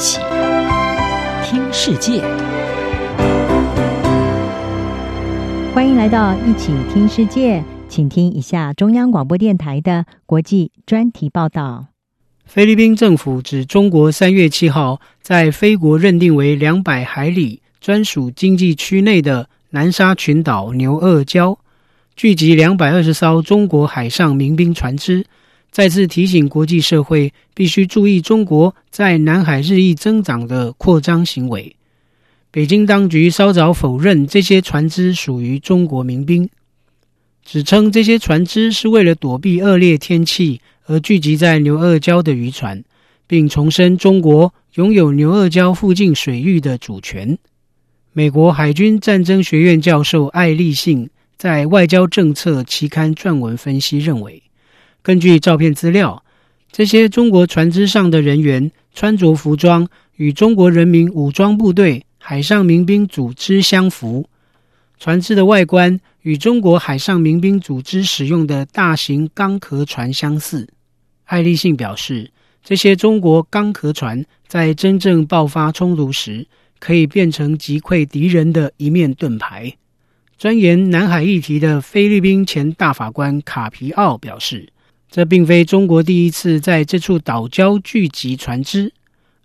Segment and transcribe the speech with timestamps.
[0.00, 0.18] 起
[1.44, 2.22] 听世界，
[5.74, 11.88] 欢迎来到一起听世界，请听一下中央广播电台的国际专题报道。
[12.46, 21.58] 菲律宾政府指，中国三月七号在菲国认定为两百海里专属经济区内的南沙群岛牛轭礁，
[22.16, 25.26] 聚集两百二十艘中国海上民兵船只。
[25.70, 31.76] 再次提醒国际社会必须注意中国在南海日益增长的扩张行为。
[32.50, 36.50] 北京当局稍早否认这些船只属于中国民兵，
[37.44, 42.82] 只称这些船只是为了躲避恶劣天气而聚集在牛二礁的渔船，
[43.28, 47.38] 并重申中国拥有牛二礁附近水域的主权。
[48.12, 54.42] 美国海军战争学院教授艾立信在《外交政策》期刊撰文分析认为。
[55.02, 56.22] 根据照片资料，
[56.70, 64.28] 这些中国船只上的人员穿着服装与中国人民武装部队海上民兵组织相符，
[64.98, 70.68] 船只的外观与中国海上民兵组织使用的大型钢壳船相似。
[71.24, 72.30] 艾立信表示，
[72.62, 76.46] 这些中国钢壳船在真正爆发冲突时，
[76.78, 79.72] 可以变成击溃敌人的一面盾牌。
[80.36, 84.68] 钻研南海议题的菲律宾前大法官卡皮奥表示。
[85.10, 88.92] 这并非中国第一次在这处岛礁聚集船只。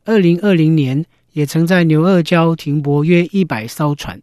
[0.03, 4.21] 二零二零年，也曾在牛二礁停泊约一百艘船。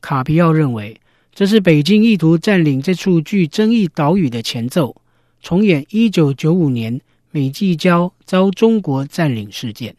[0.00, 1.00] 卡皮奥认为，
[1.32, 4.96] 这是北京意图占领这处具争议岛屿的前奏，
[5.40, 7.00] 重演一九九五年
[7.30, 9.94] 美济礁遭中国占领事件。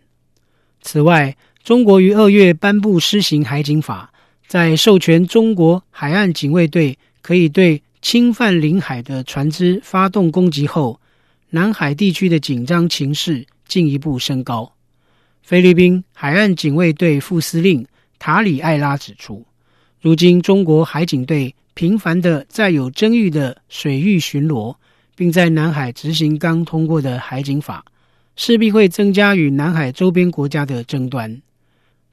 [0.82, 4.12] 此外，中国于二月颁布施行海警法，
[4.46, 10.98] 在授权中国海岸警卫队可以对侵犯领海的船只发动攻击后，
[11.50, 14.72] 南海地区的紧张情势进一步升高。
[15.44, 17.86] 菲律宾海岸警卫队副司令
[18.18, 19.46] 塔里艾拉指出，
[20.00, 24.74] 如今中国海警队频繁的在有争议的水域巡逻，
[25.14, 27.84] 并在南海执行刚通过的海警法，
[28.38, 31.42] 势必会增加与南海周边国家的争端。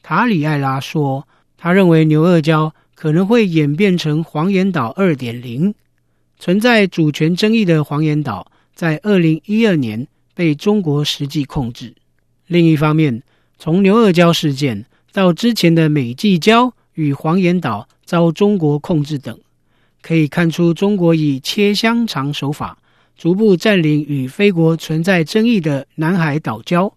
[0.02, 1.24] 塔里艾拉说，
[1.56, 2.72] 他认为牛二礁。
[2.96, 5.74] 可能会演变成黄岩岛二点零。
[6.44, 11.94] 存在主权争议的黄岩岛，在二零一二年被中国实际控制。
[12.48, 13.22] 另一方面，
[13.58, 19.40] 从牛二礁事件到之前的美济礁与黄岩岛遭中国控制等，
[20.02, 22.76] 可以看出中国以切香肠手法，
[23.16, 26.92] 逐步占领与菲国存在争议的南海岛礁。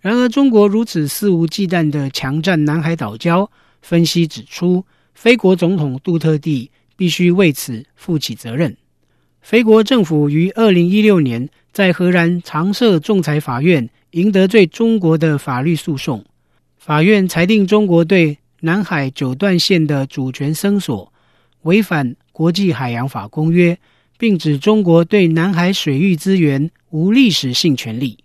[0.00, 3.50] 然而，中国如此肆无忌惮地强占南海岛礁，
[3.82, 4.82] 分析指出。
[5.12, 8.76] 菲国总统杜特地必须为此负起责任。
[9.40, 16.24] 菲国政府于二零一六年在荷兰常设仲裁法院赢得对中国的法律诉讼，
[16.76, 21.12] 法院裁定中国对南海九段线的主权声索
[21.62, 23.78] 违反国际海洋法公约，
[24.18, 28.18] 并指中国对南海水域资源无历史性权利。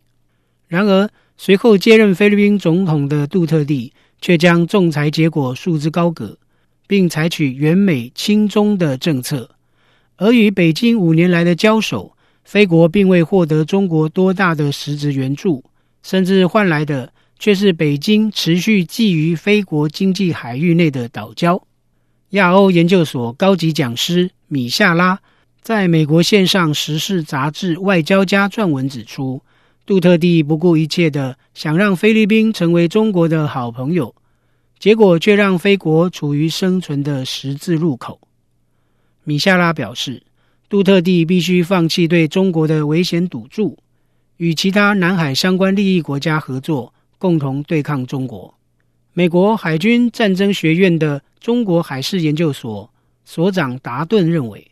[0.68, 1.08] 然而，
[1.38, 6.38] 随后接任菲律宾总统的杜特地却将仲裁结果束之高阁。
[6.88, 9.50] 并采取远美亲中的政策，
[10.18, 15.64] 而与北京五年来的交手，菲国并未获得中国多大的实质援助，
[16.04, 21.62] 甚至换来的却是北京持续觊觎菲国经济海域内的岛礁。
[22.32, 25.20] 亚欧研究所高级讲师米夏拉
[25.62, 29.42] 在美国线上时事杂志《外交家》撰文指出，
[29.86, 34.14] 杜特地不顾一切的想让菲律宾成为中国的好朋友。
[34.84, 38.20] 结果却让菲国处于生存的十字路口。
[39.24, 40.22] 米夏拉表示，
[40.68, 43.78] 杜特地必须放弃对中国的危险赌注，
[44.36, 48.54] 与其他南海相关利益国家合作，共同对抗中国。
[49.14, 52.92] 美国海军战争学院的中国海事研究所
[53.24, 54.70] 所长达顿认为，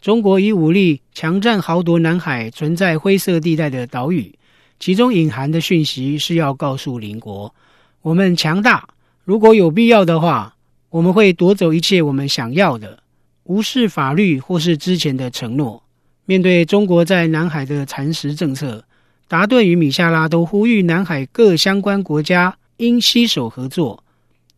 [0.00, 4.36] 中国以武力强占豪夺南海存在灰色地带的岛屿，
[4.80, 7.54] 其中隐含的讯息是要告诉邻国：
[8.00, 8.88] 我们强大。
[9.24, 10.56] 如果有必要的话，
[10.90, 12.98] 我们会夺走一切我们想要的，
[13.44, 15.80] 无视法律或是之前的承诺。
[16.24, 18.84] 面对中国在南海的蚕食政策，
[19.28, 24.02] 达顿与米夏拉都呼吁南海各相关国家应携手合作，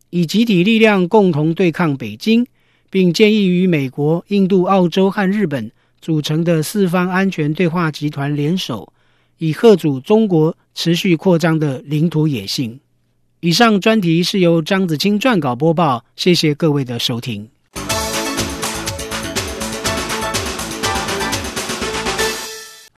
[0.09, 2.43] 以集体力量共同对抗北京，
[2.89, 5.71] 并建议与美国、印度、澳洲和日本
[6.01, 8.91] 组成的四方安全对话集团联手，
[9.37, 12.79] 以吓阻中国持续扩张的领土野心。
[13.41, 17.47] 以上专题是由张子清撰稿播报，谢谢各位的收听。